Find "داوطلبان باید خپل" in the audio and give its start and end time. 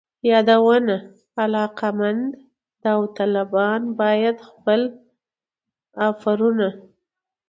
2.83-4.81